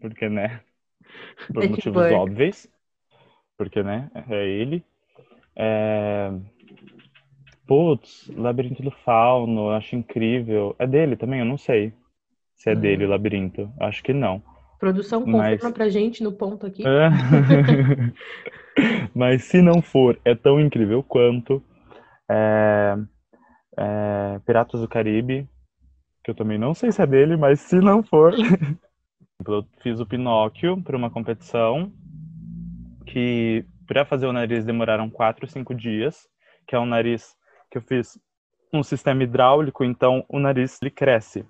porque 0.01 0.29
né, 0.29 0.59
por 1.53 1.63
motivos 1.63 2.11
óbvios. 2.11 2.67
Porque, 3.57 3.81
né, 3.83 4.09
é 4.29 4.47
ele. 4.47 4.83
É... 5.55 6.31
Putz, 7.67 8.31
Labirinto 8.35 8.83
do 8.83 8.91
Fauno, 8.91 9.69
acho 9.71 9.95
incrível. 9.95 10.75
É 10.77 10.85
dele 10.85 11.15
também? 11.15 11.39
Eu 11.39 11.45
não 11.45 11.57
sei 11.57 11.93
se 12.55 12.69
é 12.69 12.73
hum. 12.73 12.79
dele 12.79 13.05
o 13.05 13.09
Labirinto. 13.09 13.71
Acho 13.79 14.03
que 14.03 14.13
não. 14.13 14.41
Produção 14.79 15.21
confirma 15.21 15.57
Mas... 15.63 15.71
pra 15.71 15.89
gente 15.89 16.23
no 16.23 16.31
ponto 16.31 16.65
aqui. 16.65 16.83
É. 16.85 17.09
Mas 19.15 19.45
se 19.45 19.61
não 19.61 19.81
for, 19.81 20.19
é 20.25 20.35
tão 20.35 20.59
incrível 20.59 21.01
quanto 21.01 21.63
é... 22.29 22.95
É... 23.77 24.39
Piratas 24.45 24.81
do 24.81 24.87
Caribe, 24.87 25.47
que 26.23 26.31
eu 26.31 26.35
também 26.35 26.57
não 26.57 26.73
sei 26.73 26.91
se 26.91 27.01
é 27.01 27.07
dele, 27.07 27.37
mas 27.37 27.61
se 27.61 27.77
não 27.79 28.03
for. 28.03 28.33
eu 29.47 29.65
fiz 29.81 29.99
o 29.99 30.05
Pinóquio 30.05 30.81
para 30.81 30.97
uma 30.97 31.09
competição 31.09 31.91
que 33.05 33.65
para 33.87 34.05
fazer 34.05 34.25
o 34.25 34.33
nariz 34.33 34.65
demoraram 34.65 35.09
quatro, 35.09 35.47
cinco 35.47 35.73
dias, 35.73 36.27
que 36.67 36.75
é 36.75 36.79
um 36.79 36.85
nariz 36.85 37.35
que 37.69 37.77
eu 37.77 37.81
fiz 37.81 38.19
um 38.73 38.83
sistema 38.83 39.23
hidráulico, 39.23 39.83
então 39.83 40.25
o 40.27 40.39
nariz 40.39 40.79
ele 40.81 40.91
cresce. 40.91 41.45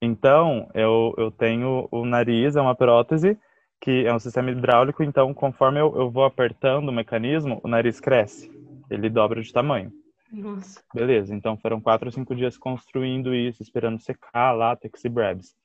Então 0.00 0.70
eu, 0.74 1.14
eu 1.18 1.30
tenho 1.30 1.88
o 1.90 2.06
nariz, 2.06 2.56
é 2.56 2.60
uma 2.60 2.74
prótese, 2.74 3.38
que 3.80 4.06
é 4.06 4.14
um 4.14 4.18
sistema 4.18 4.50
hidráulico, 4.50 5.02
então 5.02 5.34
conforme 5.34 5.80
eu, 5.80 5.94
eu 5.96 6.10
vou 6.10 6.24
apertando 6.24 6.88
o 6.88 6.92
mecanismo, 6.92 7.60
o 7.62 7.68
nariz 7.68 8.00
cresce, 8.00 8.50
ele 8.88 9.10
dobra 9.10 9.42
de 9.42 9.52
tamanho. 9.52 9.92
Nossa. 10.32 10.80
Beleza, 10.94 11.34
então 11.34 11.56
foram 11.56 11.80
quatro 11.80 12.06
ou 12.06 12.12
cinco 12.12 12.36
dias 12.36 12.56
construindo 12.56 13.34
isso, 13.34 13.62
esperando 13.62 14.00
secar, 14.00 14.52
látex 14.52 15.04
e 15.04 15.08
brabs. 15.08 15.56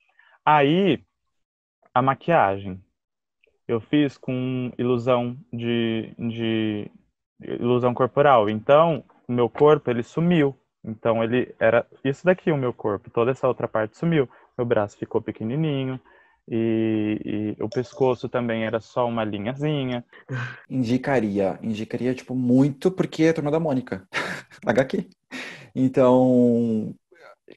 Aí, 0.43 1.03
a 1.93 2.01
maquiagem 2.01 2.83
eu 3.67 3.81
fiz 3.81 4.17
com 4.17 4.71
ilusão 4.77 5.37
de, 5.51 6.13
de 6.17 6.91
ilusão 7.41 7.93
corporal. 7.93 8.49
Então, 8.49 9.03
o 9.27 9.33
meu 9.33 9.49
corpo 9.49 9.89
ele 9.89 10.03
sumiu. 10.03 10.55
Então 10.83 11.23
ele 11.23 11.53
era 11.59 11.85
isso 12.03 12.23
daqui 12.23 12.51
o 12.51 12.57
meu 12.57 12.71
corpo, 12.71 13.09
toda 13.09 13.31
essa 13.31 13.47
outra 13.47 13.67
parte 13.67 13.97
sumiu. 13.97 14.29
Meu 14.55 14.65
braço 14.65 14.97
ficou 14.97 15.19
pequenininho 15.19 15.99
e, 16.47 17.55
e 17.59 17.63
o 17.63 17.67
pescoço 17.67 18.29
também 18.29 18.65
era 18.65 18.79
só 18.79 19.07
uma 19.07 19.23
linhazinha. 19.23 20.05
Indicaria, 20.69 21.59
indicaria 21.63 22.13
tipo 22.13 22.35
muito 22.35 22.91
porque 22.91 23.23
é 23.23 23.29
a 23.29 23.33
turma 23.33 23.49
da 23.49 23.59
Mônica, 23.59 24.07
HQ. 24.65 25.07
Então, 25.73 26.95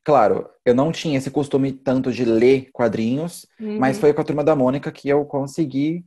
claro, 0.04 0.48
eu 0.64 0.74
não 0.74 0.92
tinha 0.92 1.18
esse 1.18 1.30
costume 1.30 1.72
tanto 1.72 2.12
de 2.12 2.24
ler 2.24 2.70
quadrinhos, 2.72 3.46
uhum. 3.60 3.78
mas 3.78 3.98
foi 3.98 4.12
com 4.12 4.20
a 4.20 4.24
turma 4.24 4.44
da 4.44 4.56
Mônica 4.56 4.92
que 4.92 5.08
eu 5.08 5.24
consegui 5.24 6.04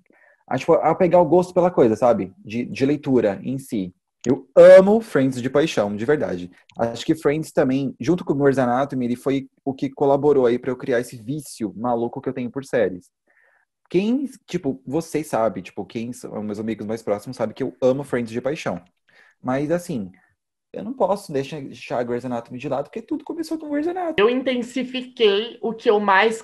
a, 0.47 0.57
tipo, 0.57 0.73
a 0.73 0.93
pegar 0.93 1.19
o 1.19 1.25
gosto 1.25 1.53
pela 1.53 1.71
coisa, 1.71 1.95
sabe? 1.95 2.33
De, 2.37 2.65
de 2.65 2.85
leitura 2.85 3.39
em 3.43 3.57
si. 3.57 3.93
Eu 4.25 4.47
amo 4.55 5.01
Friends 5.01 5.41
de 5.41 5.49
paixão, 5.49 5.95
de 5.95 6.05
verdade. 6.05 6.51
Acho 6.77 7.05
que 7.05 7.15
Friends 7.15 7.51
também, 7.51 7.95
junto 7.99 8.23
com 8.23 8.33
o 8.33 8.35
Grey's 8.35 8.59
Anatomy, 8.59 9.05
ele 9.05 9.15
foi 9.15 9.47
o 9.65 9.73
que 9.73 9.89
colaborou 9.89 10.45
aí 10.45 10.59
para 10.59 10.69
eu 10.69 10.77
criar 10.77 10.99
esse 10.99 11.17
vício 11.17 11.73
maluco 11.75 12.21
que 12.21 12.29
eu 12.29 12.33
tenho 12.33 12.51
por 12.51 12.63
séries. 12.63 13.09
Quem, 13.89 14.29
tipo, 14.45 14.81
vocês 14.85 15.27
sabem, 15.27 15.63
tipo, 15.63 15.83
quem 15.85 16.13
são 16.13 16.43
meus 16.43 16.59
amigos 16.59 16.85
mais 16.85 17.01
próximos 17.01 17.35
sabe 17.35 17.53
que 17.53 17.63
eu 17.63 17.75
amo 17.81 18.03
Friends 18.03 18.31
de 18.31 18.39
paixão. 18.39 18.81
Mas, 19.41 19.71
assim, 19.71 20.11
eu 20.73 20.83
não 20.83 20.93
posso 20.93 21.33
deixar 21.33 22.03
Grey's 22.03 22.23
Anatomy 22.23 22.57
de 22.57 22.69
lado, 22.69 22.85
porque 22.85 23.01
tudo 23.01 23.25
começou 23.25 23.57
com 23.57 23.69
Grey's 23.69 23.87
Anatomy. 23.87 24.15
Eu 24.17 24.29
intensifiquei 24.29 25.57
o 25.61 25.73
que 25.73 25.89
eu 25.89 25.99
mais 25.99 26.41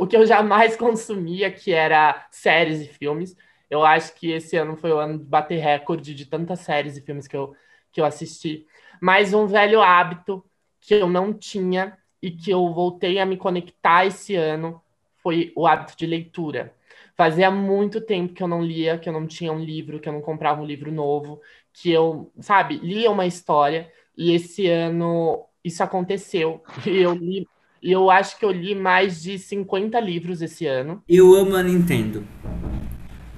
o 0.00 0.06
que 0.06 0.16
eu 0.16 0.24
jamais 0.24 0.76
consumia, 0.76 1.50
que 1.50 1.72
era 1.72 2.26
séries 2.30 2.80
e 2.80 2.86
filmes. 2.86 3.36
Eu 3.68 3.84
acho 3.84 4.14
que 4.14 4.30
esse 4.30 4.56
ano 4.56 4.76
foi 4.76 4.92
o 4.92 4.98
ano 4.98 5.18
de 5.18 5.24
bater 5.24 5.58
recorde 5.58 6.14
de 6.14 6.24
tantas 6.24 6.60
séries 6.60 6.96
e 6.96 7.02
filmes 7.02 7.26
que 7.28 7.36
eu, 7.36 7.54
que 7.92 8.00
eu 8.00 8.04
assisti. 8.04 8.66
Mas 9.00 9.34
um 9.34 9.46
velho 9.46 9.82
hábito 9.82 10.44
que 10.80 10.94
eu 10.94 11.08
não 11.08 11.34
tinha 11.34 11.98
e 12.22 12.30
que 12.30 12.50
eu 12.50 12.72
voltei 12.72 13.18
a 13.18 13.26
me 13.26 13.36
conectar 13.36 14.06
esse 14.06 14.34
ano 14.34 14.80
foi 15.26 15.52
o 15.56 15.66
hábito 15.66 15.96
de 15.98 16.06
leitura. 16.06 16.72
Fazia 17.16 17.50
muito 17.50 18.00
tempo 18.00 18.32
que 18.32 18.40
eu 18.40 18.46
não 18.46 18.62
lia, 18.62 18.96
que 18.96 19.08
eu 19.08 19.12
não 19.12 19.26
tinha 19.26 19.52
um 19.52 19.58
livro, 19.58 19.98
que 19.98 20.08
eu 20.08 20.12
não 20.12 20.20
comprava 20.20 20.62
um 20.62 20.64
livro 20.64 20.92
novo, 20.92 21.40
que 21.72 21.90
eu, 21.90 22.30
sabe, 22.38 22.76
lia 22.76 23.10
uma 23.10 23.26
história 23.26 23.90
e 24.16 24.30
esse 24.30 24.68
ano 24.68 25.44
isso 25.64 25.82
aconteceu. 25.82 26.62
E 26.86 26.98
eu 26.98 27.12
li, 27.12 27.44
eu 27.82 28.08
acho 28.08 28.38
que 28.38 28.44
eu 28.44 28.52
li 28.52 28.72
mais 28.72 29.20
de 29.20 29.36
50 29.36 29.98
livros 29.98 30.42
esse 30.42 30.64
ano. 30.64 31.02
Eu 31.08 31.34
amo 31.34 31.56
a 31.56 31.62
Nintendo. 31.64 32.24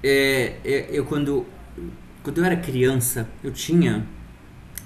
É, 0.05 0.57
é, 0.63 0.89
eu 0.91 1.07
quando 1.07 1.47
quando 2.23 2.37
eu 2.37 2.45
era 2.45 2.57
criança, 2.59 3.27
eu 3.43 3.51
tinha 3.51 4.07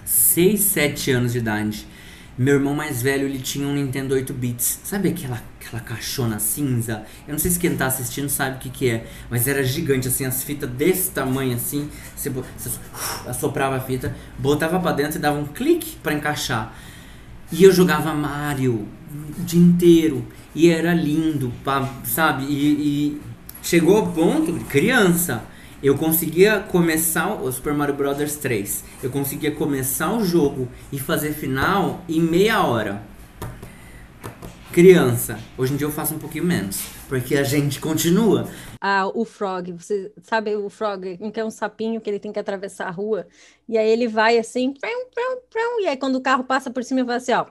6, 0.05 0.61
7 0.61 1.11
anos 1.11 1.33
de 1.33 1.39
idade. 1.39 1.85
Meu 2.37 2.55
irmão 2.55 2.75
mais 2.75 3.03
velho, 3.03 3.27
ele 3.27 3.39
tinha 3.39 3.67
um 3.67 3.75
Nintendo 3.75 4.15
8 4.15 4.33
bits. 4.33 4.81
Sabe 4.85 5.11
aquela, 5.11 5.43
aquela 5.61 5.83
caixona 5.83 6.39
cinza? 6.39 7.05
Eu 7.29 7.33
não 7.33 7.39
sei 7.39 7.51
se 7.51 7.59
quem 7.59 7.77
tá 7.77 7.87
assistindo 7.87 8.29
sabe 8.31 8.57
o 8.57 8.59
que 8.59 8.71
que 8.71 8.89
é, 8.89 9.07
mas 9.29 9.47
era 9.47 9.63
gigante, 9.63 10.09
assim, 10.09 10.25
as 10.25 10.43
fitas 10.43 10.71
desse 10.71 11.11
tamanho, 11.11 11.55
assim. 11.55 11.91
Você, 12.17 12.31
você 12.31 12.71
assoprava 13.27 13.77
a 13.77 13.81
fita, 13.81 14.17
botava 14.39 14.81
pra 14.81 14.93
dentro 14.93 15.19
e 15.19 15.21
dava 15.21 15.39
um 15.39 15.47
clique 15.47 15.97
pra 16.03 16.15
encaixar. 16.15 16.75
E 17.53 17.65
eu 17.65 17.73
jogava 17.73 18.15
Mario 18.15 18.89
o 19.39 19.43
dia 19.43 19.61
inteiro. 19.61 20.27
E 20.55 20.71
era 20.71 20.95
lindo, 20.95 21.53
sabe? 22.05 22.45
E, 22.45 22.73
e 23.13 23.21
chegou 23.63 23.99
ao 23.99 24.07
ponto, 24.11 24.53
criança, 24.65 25.45
eu 25.83 25.99
conseguia 25.99 26.61
começar 26.61 27.35
o 27.35 27.51
Super 27.51 27.75
Mario 27.75 27.95
Bros 27.95 28.37
3. 28.37 28.85
Eu 29.03 29.11
conseguia 29.11 29.51
começar 29.51 30.13
o 30.13 30.25
jogo 30.25 30.69
e 30.93 30.99
fazer 30.99 31.33
final 31.33 32.03
em 32.09 32.21
meia 32.21 32.65
hora. 32.65 33.03
Criança. 34.73 35.39
Hoje 35.59 35.75
em 35.75 35.77
dia 35.77 35.87
eu 35.87 35.91
faço 35.91 36.15
um 36.15 36.19
pouquinho 36.19 36.45
menos. 36.45 36.81
Porque 37.09 37.37
a 37.37 37.43
gente 37.43 37.81
continua. 37.81 38.49
Ah, 38.81 39.07
o 39.13 39.25
Frog, 39.25 39.73
você 39.73 40.13
sabe 40.23 40.55
o 40.55 40.71
Frog, 40.71 41.19
que 41.31 41.41
é 41.41 41.45
um 41.45 41.51
sapinho 41.51 42.01
que 42.01 42.09
ele 42.09 42.19
tem 42.19 42.33
que 42.33 42.39
atravessar 42.39 42.87
a 42.87 42.91
rua, 42.91 43.27
e 43.69 43.77
aí 43.77 43.89
ele 43.89 44.09
vai 44.09 44.39
assim, 44.39 44.73
prão, 44.73 45.07
prão, 45.15 45.39
prão, 45.51 45.81
e 45.81 45.89
aí 45.89 45.97
quando 45.97 46.17
o 46.17 46.23
carro 46.23 46.43
passa 46.43 46.71
por 46.71 46.83
cima, 46.83 47.01
ele 47.01 47.07
fala 47.07 47.19
assim, 47.19 47.33
ó. 47.33 47.45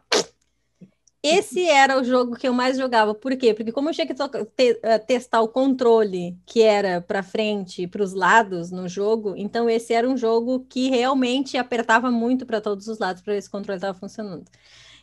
Esse 1.24 1.68
era 1.70 2.00
o 2.00 2.04
jogo 2.04 2.36
que 2.36 2.48
eu 2.48 2.54
mais 2.54 2.78
jogava. 2.78 3.14
Por 3.14 3.36
quê? 3.38 3.54
Porque 3.54 3.72
como 3.72 3.90
eu 3.90 3.94
tinha 3.94 4.08
que 4.08 4.14
te- 4.16 4.80
eh, 4.82 4.98
testar 5.00 5.42
o 5.42 5.48
controle 5.48 6.36
que 6.48 6.62
era 6.64 7.00
para 7.00 7.22
frente 7.22 7.84
e 7.84 7.88
para 7.88 8.02
os 8.02 8.14
lados 8.14 8.72
no 8.72 8.88
jogo, 8.90 9.36
então 9.38 9.70
esse 9.70 9.94
era 9.94 10.10
um 10.10 10.18
jogo 10.18 10.66
que 10.68 10.90
realmente 10.90 11.58
apertava 11.58 12.10
muito 12.10 12.46
para 12.46 12.60
todos 12.60 12.88
os 12.88 12.98
lados 12.98 13.22
para 13.22 13.34
ver 13.34 13.42
se 13.42 13.50
o 13.50 13.52
controle 13.52 13.78
estava 13.78 13.98
funcionando. 13.98 14.46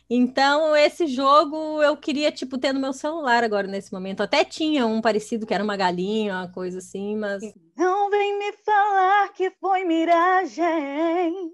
Então, 0.09 0.75
esse 0.75 1.05
jogo 1.05 1.81
eu 1.83 1.95
queria, 1.95 2.31
tipo, 2.31 2.57
ter 2.57 2.73
no 2.73 2.79
meu 2.79 2.91
celular 2.93 3.43
agora, 3.43 3.67
nesse 3.67 3.93
momento. 3.93 4.21
Até 4.21 4.43
tinha 4.43 4.85
um 4.87 5.01
parecido, 5.01 5.45
que 5.45 5.53
era 5.53 5.63
uma 5.63 5.77
galinha, 5.77 6.33
uma 6.33 6.51
coisa 6.51 6.79
assim, 6.79 7.15
mas... 7.15 7.43
Não 7.77 8.09
vem 8.09 8.39
me 8.39 8.51
falar 8.65 9.31
que 9.33 9.51
foi 9.61 9.85
miragem, 9.85 11.51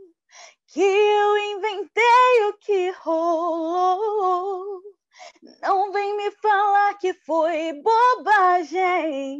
que 0.75 0.81
eu 0.81 1.37
inventei 1.55 2.43
o 2.49 2.53
que 2.57 2.89
rolou. 2.99 4.81
Não 5.61 5.89
vem 5.93 6.17
me 6.17 6.29
falar 6.31 6.97
que 6.97 7.13
foi 7.13 7.71
bobagem. 7.81 9.39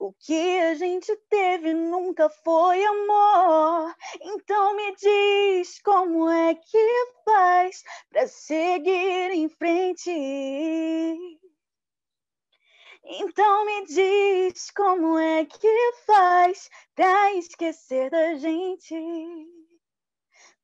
O 0.00 0.12
que 0.12 0.58
a 0.58 0.74
gente 0.74 1.14
teve 1.30 1.72
nunca 1.72 2.28
foi 2.42 2.84
amor. 2.84 3.94
Então 4.20 4.74
me 4.74 4.96
diz 4.96 5.80
como 5.82 6.28
é 6.28 6.56
que 6.56 7.12
faz 7.24 7.84
pra 8.10 8.26
seguir 8.26 9.30
em 9.30 9.48
frente. 9.48 10.10
Então 13.04 13.64
me 13.66 13.86
diz 13.86 14.72
como 14.72 15.16
é 15.16 15.44
que 15.44 15.92
faz 16.04 16.68
pra 16.96 17.34
esquecer 17.34 18.10
da 18.10 18.34
gente, 18.34 18.96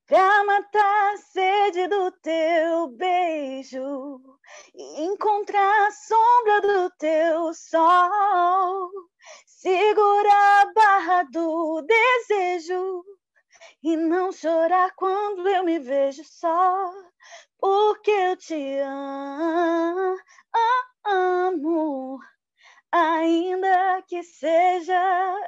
pra 0.07 0.45
matar 0.45 1.15
a 1.15 1.17
sede 1.17 1.89
do 1.89 2.11
teu 2.23 2.89
beijo 2.89 4.21
e 4.75 5.03
encontrar 5.05 5.87
a 5.89 5.91
sombra 5.91 6.61
do 6.61 6.91
teu 6.99 7.55
sol, 7.55 8.91
segurar 9.47 10.63
a 10.63 10.73
barra 10.73 11.23
do 11.25 11.83
desejo 11.83 13.05
e 13.83 13.97
não 13.97 14.33
chorar 14.33 14.93
quando 14.97 15.49
eu 15.49 15.65
me 15.65 15.79
vejo 15.79 16.23
só, 16.25 16.93
porque 17.59 18.11
eu 18.11 18.37
te 18.37 18.79
amo, 18.81 20.17
amo, 21.07 22.19
ainda 22.93 24.03
que 24.09 24.23
seja 24.23 24.99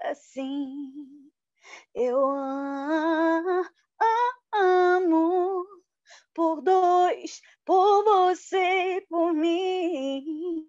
assim. 0.05 0.93
Eu 1.95 2.31
a- 2.31 3.63
a- 4.01 4.44
amo 4.55 5.65
por 6.35 6.61
dois, 6.63 7.41
por 7.65 8.05
você 8.05 9.05
por 9.09 9.33
mim. 9.33 10.67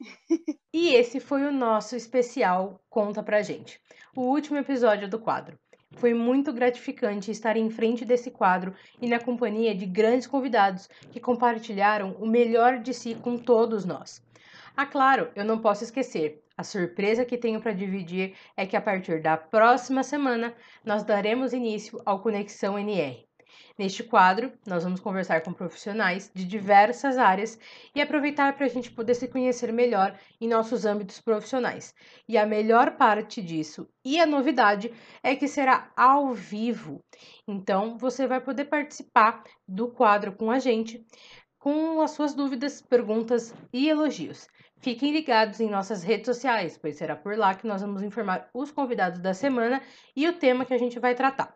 E 0.72 0.94
esse 0.94 1.20
foi 1.20 1.44
o 1.44 1.52
nosso 1.52 1.94
especial 1.94 2.80
Conta 2.88 3.22
Pra 3.22 3.42
Gente, 3.42 3.78
o 4.16 4.22
último 4.22 4.56
episódio 4.56 5.08
do 5.08 5.18
quadro. 5.18 5.58
Foi 5.92 6.14
muito 6.14 6.52
gratificante 6.52 7.30
estar 7.30 7.56
em 7.56 7.68
frente 7.68 8.04
desse 8.04 8.30
quadro 8.30 8.74
e 9.02 9.08
na 9.08 9.18
companhia 9.18 9.74
de 9.74 9.84
grandes 9.84 10.26
convidados 10.26 10.88
que 11.10 11.20
compartilharam 11.20 12.12
o 12.12 12.26
melhor 12.26 12.78
de 12.78 12.94
si 12.94 13.14
com 13.16 13.36
todos 13.36 13.84
nós. 13.84 14.22
Ah, 14.76 14.86
claro, 14.86 15.30
eu 15.34 15.44
não 15.44 15.58
posso 15.58 15.84
esquecer. 15.84 16.42
A 16.60 16.62
surpresa 16.62 17.24
que 17.24 17.38
tenho 17.38 17.58
para 17.58 17.72
dividir 17.72 18.36
é 18.54 18.66
que 18.66 18.76
a 18.76 18.82
partir 18.82 19.22
da 19.22 19.34
próxima 19.34 20.02
semana 20.02 20.54
nós 20.84 21.02
daremos 21.02 21.54
início 21.54 21.98
ao 22.04 22.20
Conexão 22.20 22.78
NR. 22.78 23.26
Neste 23.78 24.04
quadro, 24.04 24.52
nós 24.66 24.84
vamos 24.84 25.00
conversar 25.00 25.40
com 25.40 25.54
profissionais 25.54 26.30
de 26.34 26.44
diversas 26.44 27.16
áreas 27.16 27.58
e 27.94 28.02
aproveitar 28.02 28.54
para 28.54 28.66
a 28.66 28.68
gente 28.68 28.90
poder 28.90 29.14
se 29.14 29.26
conhecer 29.26 29.72
melhor 29.72 30.14
em 30.38 30.46
nossos 30.46 30.84
âmbitos 30.84 31.18
profissionais. 31.18 31.94
E 32.28 32.36
a 32.36 32.44
melhor 32.44 32.98
parte 32.98 33.40
disso 33.40 33.88
e 34.04 34.20
a 34.20 34.26
novidade 34.26 34.92
é 35.22 35.34
que 35.34 35.48
será 35.48 35.90
ao 35.96 36.34
vivo. 36.34 37.02
Então, 37.48 37.96
você 37.96 38.26
vai 38.26 38.42
poder 38.42 38.66
participar 38.66 39.44
do 39.66 39.88
quadro 39.88 40.32
com 40.32 40.50
a 40.50 40.58
gente 40.58 41.02
com 41.60 42.00
as 42.00 42.12
suas 42.12 42.34
dúvidas, 42.34 42.80
perguntas 42.80 43.54
e 43.72 43.88
elogios. 43.88 44.48
Fiquem 44.78 45.12
ligados 45.12 45.60
em 45.60 45.68
nossas 45.68 46.02
redes 46.02 46.26
sociais, 46.26 46.76
pois 46.76 46.96
será 46.96 47.14
por 47.14 47.36
lá 47.36 47.54
que 47.54 47.66
nós 47.66 47.82
vamos 47.82 48.02
informar 48.02 48.48
os 48.52 48.72
convidados 48.72 49.20
da 49.20 49.34
semana 49.34 49.80
e 50.16 50.26
o 50.26 50.32
tema 50.32 50.64
que 50.64 50.74
a 50.74 50.78
gente 50.78 50.98
vai 50.98 51.14
tratar. 51.14 51.54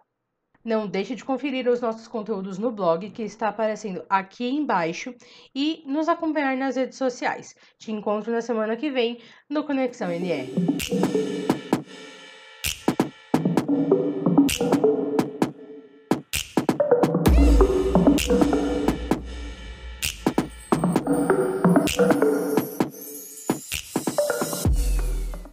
Não 0.63 0.87
deixe 0.87 1.15
de 1.15 1.25
conferir 1.25 1.69
os 1.69 1.81
nossos 1.81 2.07
conteúdos 2.07 2.59
no 2.59 2.71
blog 2.71 3.11
que 3.11 3.23
está 3.23 3.49
aparecendo 3.49 4.05
aqui 4.09 4.49
embaixo 4.49 5.15
e 5.55 5.83
nos 5.87 6.09
acompanhar 6.09 6.57
nas 6.57 6.77
redes 6.77 6.97
sociais. 6.97 7.55
Te 7.79 7.91
encontro 7.91 8.31
na 8.31 8.41
semana 8.41 8.77
que 8.77 8.91
vem 8.91 9.19
no 9.49 9.65
Conexão 9.65 10.11
NR. 10.11 10.53